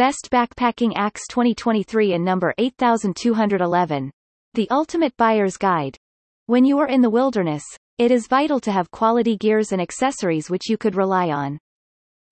Best 0.00 0.30
Backpacking 0.32 0.94
Axe 0.96 1.26
2023 1.28 2.14
in 2.14 2.24
number 2.24 2.54
8211. 2.56 4.10
The 4.54 4.70
Ultimate 4.70 5.14
Buyer's 5.18 5.58
Guide. 5.58 5.98
When 6.46 6.64
you 6.64 6.78
are 6.78 6.88
in 6.88 7.02
the 7.02 7.10
wilderness, 7.10 7.62
it 7.98 8.10
is 8.10 8.26
vital 8.26 8.60
to 8.60 8.72
have 8.72 8.90
quality 8.90 9.36
gears 9.36 9.72
and 9.72 9.82
accessories 9.82 10.48
which 10.48 10.70
you 10.70 10.78
could 10.78 10.94
rely 10.94 11.28
on. 11.28 11.58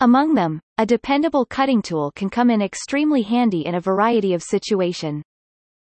Among 0.00 0.32
them, 0.32 0.62
a 0.78 0.86
dependable 0.86 1.44
cutting 1.44 1.82
tool 1.82 2.10
can 2.12 2.30
come 2.30 2.48
in 2.48 2.62
extremely 2.62 3.20
handy 3.20 3.66
in 3.66 3.74
a 3.74 3.82
variety 3.82 4.32
of 4.32 4.42
situation. 4.42 5.22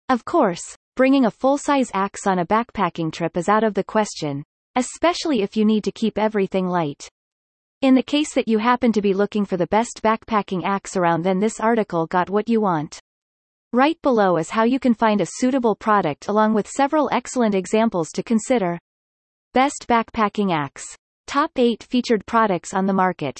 Of 0.07 0.23
course, 0.23 0.77
bringing 0.95 1.25
a 1.25 1.31
full-size 1.31 1.91
axe 1.93 2.25
on 2.25 2.39
a 2.39 2.45
backpacking 2.45 3.11
trip 3.11 3.35
is 3.35 3.49
out 3.49 3.65
of 3.65 3.73
the 3.73 3.83
question, 3.83 4.41
especially 4.77 5.41
if 5.41 5.57
you 5.57 5.65
need 5.65 5.83
to 5.83 5.91
keep 5.91 6.17
everything 6.17 6.65
light. 6.65 7.09
In 7.83 7.95
the 7.95 8.01
case 8.01 8.33
that 8.35 8.47
you 8.47 8.59
happen 8.59 8.93
to 8.93 9.01
be 9.01 9.13
looking 9.13 9.43
for 9.43 9.57
the 9.57 9.67
best 9.67 9.99
backpacking 10.01 10.63
axe 10.63 10.95
around 10.95 11.23
then 11.23 11.39
this 11.39 11.59
article 11.59 12.07
got 12.07 12.29
what 12.29 12.47
you 12.47 12.61
want. 12.61 12.97
Right 13.73 14.01
below 14.01 14.37
is 14.37 14.49
how 14.49 14.63
you 14.63 14.79
can 14.79 14.93
find 14.93 15.19
a 15.19 15.27
suitable 15.29 15.75
product 15.75 16.29
along 16.29 16.53
with 16.53 16.65
several 16.65 17.09
excellent 17.11 17.53
examples 17.53 18.07
to 18.11 18.23
consider. 18.23 18.79
Best 19.53 19.85
backpacking 19.89 20.53
axe. 20.53 20.85
Top 21.27 21.51
8 21.57 21.83
featured 21.83 22.25
products 22.25 22.73
on 22.73 22.85
the 22.85 22.93
market. 22.93 23.37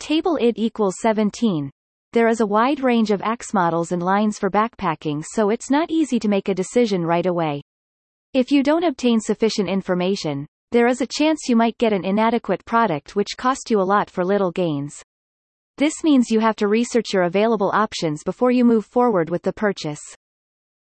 Table 0.00 0.36
id 0.40 0.54
equals 0.58 0.96
17. 1.00 1.70
There 2.12 2.26
is 2.26 2.40
a 2.40 2.46
wide 2.46 2.80
range 2.80 3.12
of 3.12 3.22
axe 3.22 3.54
models 3.54 3.92
and 3.92 4.02
lines 4.02 4.36
for 4.36 4.50
backpacking 4.50 5.24
so 5.24 5.50
it's 5.50 5.70
not 5.70 5.92
easy 5.92 6.18
to 6.18 6.28
make 6.28 6.48
a 6.48 6.54
decision 6.56 7.06
right 7.06 7.26
away. 7.26 7.62
If 8.34 8.50
you 8.50 8.64
don't 8.64 8.82
obtain 8.82 9.20
sufficient 9.20 9.68
information, 9.68 10.44
there 10.76 10.88
is 10.88 11.00
a 11.00 11.06
chance 11.06 11.48
you 11.48 11.56
might 11.56 11.78
get 11.78 11.94
an 11.94 12.04
inadequate 12.04 12.62
product 12.66 13.16
which 13.16 13.38
cost 13.38 13.70
you 13.70 13.80
a 13.80 13.90
lot 13.94 14.10
for 14.10 14.26
little 14.26 14.52
gains. 14.52 15.02
This 15.78 16.04
means 16.04 16.30
you 16.30 16.38
have 16.40 16.56
to 16.56 16.68
research 16.68 17.14
your 17.14 17.22
available 17.22 17.70
options 17.72 18.22
before 18.22 18.50
you 18.50 18.62
move 18.62 18.84
forward 18.84 19.30
with 19.30 19.40
the 19.40 19.54
purchase. 19.54 20.02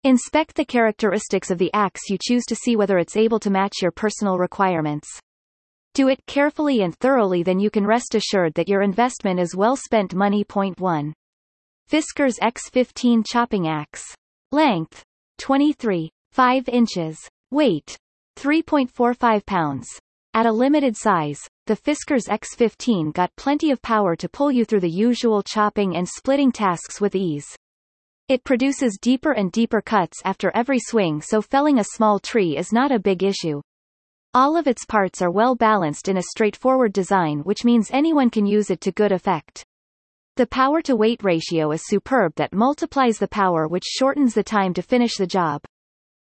Inspect 0.03 0.55
the 0.55 0.65
characteristics 0.65 1.51
of 1.51 1.59
the 1.59 1.71
axe 1.75 2.09
you 2.09 2.17
choose 2.19 2.43
to 2.45 2.55
see 2.55 2.75
whether 2.75 2.97
it's 2.97 3.15
able 3.15 3.39
to 3.39 3.51
match 3.51 3.83
your 3.83 3.91
personal 3.91 4.39
requirements. 4.39 5.07
Do 5.93 6.07
it 6.07 6.25
carefully 6.25 6.81
and 6.81 6.97
thoroughly 6.97 7.43
then 7.43 7.59
you 7.59 7.69
can 7.69 7.85
rest 7.85 8.15
assured 8.15 8.55
that 8.55 8.67
your 8.67 8.81
investment 8.81 9.39
is 9.39 9.55
well 9.55 9.75
spent 9.75 10.15
money. 10.15 10.43
Point 10.43 10.79
1. 10.79 11.13
Fiskars 11.87 12.39
X15 12.39 13.23
Chopping 13.27 13.67
Axe. 13.67 14.03
Length. 14.51 15.03
23. 15.37 16.09
5 16.31 16.67
inches. 16.69 17.19
Weight. 17.51 17.95
3.45 18.35 19.45
pounds. 19.45 19.87
At 20.33 20.45
a 20.45 20.51
limited 20.51 20.97
size, 20.97 21.39
the 21.67 21.75
Fiskars 21.75 22.27
X15 22.27 23.13
got 23.13 23.35
plenty 23.35 23.71
of 23.71 23.81
power 23.81 24.15
to 24.15 24.27
pull 24.27 24.51
you 24.51 24.65
through 24.65 24.79
the 24.79 24.89
usual 24.89 25.43
chopping 25.43 25.95
and 25.95 26.09
splitting 26.09 26.51
tasks 26.51 26.99
with 26.99 27.15
ease. 27.15 27.55
It 28.29 28.43
produces 28.43 28.97
deeper 29.01 29.33
and 29.33 29.51
deeper 29.51 29.81
cuts 29.81 30.21
after 30.25 30.51
every 30.55 30.79
swing 30.79 31.21
so 31.21 31.41
felling 31.41 31.79
a 31.79 31.83
small 31.83 32.19
tree 32.19 32.57
is 32.57 32.73
not 32.73 32.91
a 32.91 32.97
big 32.97 33.21
issue. 33.21 33.61
All 34.33 34.57
of 34.57 34.65
its 34.65 34.85
parts 34.85 35.21
are 35.21 35.29
well 35.29 35.55
balanced 35.55 36.07
in 36.07 36.17
a 36.17 36.23
straightforward 36.23 36.93
design 36.93 37.41
which 37.43 37.63
means 37.63 37.91
anyone 37.91 38.29
can 38.29 38.45
use 38.45 38.71
it 38.71 38.81
to 38.81 38.91
good 38.91 39.11
effect. 39.11 39.63
The 40.35 40.47
power-to-weight 40.47 41.23
ratio 41.23 41.71
is 41.71 41.85
superb 41.85 42.33
that 42.37 42.53
multiplies 42.53 43.19
the 43.19 43.27
power 43.27 43.67
which 43.67 43.83
shortens 43.85 44.33
the 44.33 44.41
time 44.41 44.73
to 44.73 44.81
finish 44.81 45.15
the 45.17 45.27
job. 45.27 45.61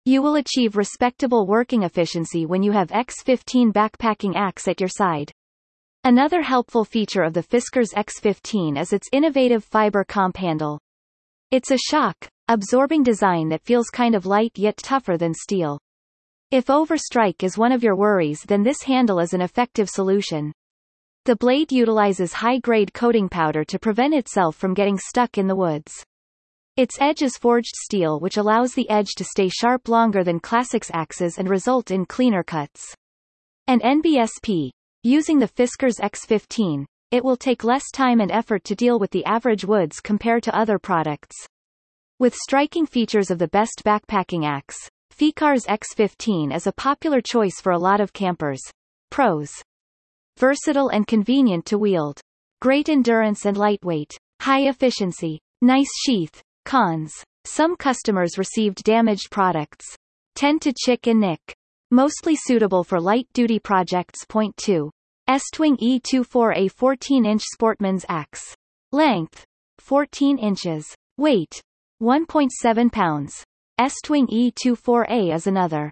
You 0.06 0.22
will 0.22 0.36
achieve 0.36 0.78
respectable 0.78 1.46
working 1.46 1.84
efficiency 1.84 2.46
when 2.46 2.64
you 2.64 2.72
have 2.72 2.88
X15 2.90 3.72
backpacking 3.72 4.36
axe 4.36 4.68
at 4.68 4.80
your 4.80 4.90
side. 4.90 5.32
Another 6.04 6.42
helpful 6.42 6.86
feature 6.86 7.24
of 7.24 7.34
the 7.34 7.44
Fiskars 7.44 7.94
X15 7.94 8.80
is 8.80 8.94
its 8.94 9.10
innovative 9.12 9.64
fiber 9.64 10.06
comp 10.06 10.38
handle. 10.38 10.80
It's 11.52 11.72
a 11.72 11.78
shock, 11.78 12.16
absorbing 12.48 13.04
design 13.04 13.50
that 13.50 13.66
feels 13.66 13.90
kind 13.90 14.16
of 14.16 14.26
light 14.26 14.54
yet 14.56 14.78
tougher 14.78 15.18
than 15.18 15.34
steel. 15.34 15.78
If 16.52 16.68
overstrike 16.68 17.44
is 17.44 17.58
one 17.58 17.72
of 17.72 17.84
your 17.84 17.96
worries 17.96 18.44
then 18.44 18.64
this 18.64 18.82
handle 18.84 19.20
is 19.20 19.34
an 19.34 19.42
effective 19.42 19.90
solution. 19.90 20.54
The 21.26 21.36
blade 21.36 21.72
utilizes 21.72 22.34
high-grade 22.34 22.94
coating 22.94 23.30
powder 23.30 23.64
to 23.66 23.78
prevent 23.78 24.14
itself 24.14 24.56
from 24.56 24.74
getting 24.74 24.98
stuck 24.98 25.38
in 25.38 25.48
the 25.48 25.56
woods. 25.56 26.04
Its 26.80 26.96
edge 27.02 27.22
is 27.22 27.36
forged 27.36 27.76
steel 27.76 28.22
which 28.22 28.38
allows 28.38 28.74
the 28.74 28.90
edge 28.90 29.10
to 29.18 29.26
stay 29.26 29.50
sharp 29.50 29.90
longer 29.90 30.24
than 30.24 30.40
classics 30.40 30.90
axes 30.94 31.38
and 31.38 31.50
result 31.50 31.92
in 31.92 32.06
cleaner 32.06 32.42
cuts. 32.42 32.96
And 33.68 33.82
NBSP. 33.82 34.70
Using 35.04 35.40
the 35.40 35.50
Fiskars 35.50 36.00
X15, 36.00 36.86
it 37.12 37.22
will 37.22 37.36
take 37.36 37.66
less 37.66 37.92
time 37.92 38.22
and 38.22 38.32
effort 38.32 38.64
to 38.64 38.76
deal 38.76 38.98
with 38.98 39.12
the 39.12 39.26
average 39.26 39.66
woods 39.66 40.00
compared 40.00 40.42
to 40.44 40.58
other 40.58 40.80
products. 40.80 41.36
With 42.18 42.34
striking 42.34 42.86
features 42.86 43.30
of 43.30 43.40
the 43.40 43.50
best 43.50 43.82
backpacking 43.86 44.46
axe, 44.46 44.78
Fiskars 45.14 45.68
X15 45.68 46.56
is 46.56 46.66
a 46.66 46.72
popular 46.72 47.20
choice 47.20 47.60
for 47.60 47.74
a 47.74 47.78
lot 47.78 48.00
of 48.00 48.14
campers. 48.14 48.62
Pros. 49.10 49.52
Versatile 50.38 50.88
and 50.88 51.06
convenient 51.06 51.66
to 51.66 51.78
wield. 51.78 52.22
Great 52.62 52.88
endurance 52.88 53.46
and 53.46 53.58
lightweight. 53.58 54.18
High 54.40 54.70
efficiency. 54.70 55.42
Nice 55.62 55.92
sheath. 56.06 56.42
Cons. 56.70 57.24
Some 57.46 57.76
customers 57.76 58.38
received 58.38 58.84
damaged 58.84 59.32
products. 59.32 59.96
Tend 60.36 60.62
to 60.62 60.72
chick 60.72 61.08
and 61.08 61.20
nick. 61.20 61.56
Mostly 61.90 62.36
suitable 62.36 62.84
for 62.84 63.02
light-duty 63.02 63.58
projects. 63.58 64.24
Point 64.30 64.56
2. 64.58 64.92
Estwing 65.28 65.80
E24A 65.80 66.72
14-inch 66.72 67.42
Sportman's 67.42 68.06
Axe. 68.08 68.54
Length. 68.92 69.46
14 69.80 70.38
inches. 70.38 70.86
Weight. 71.18 71.60
1.7 72.04 72.92
pounds. 72.92 73.44
Estwing 73.82 74.28
E24A 74.30 75.34
is 75.34 75.48
another. 75.48 75.92